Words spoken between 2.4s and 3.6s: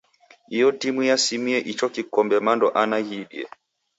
mando ana ghiidie.